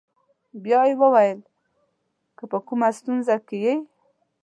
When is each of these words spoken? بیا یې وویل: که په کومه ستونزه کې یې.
بیا 0.63 0.81
یې 0.87 0.93
وویل: 1.01 1.39
که 2.37 2.43
په 2.51 2.57
کومه 2.67 2.89
ستونزه 2.97 3.35
کې 3.47 3.57
یې. 3.65 3.75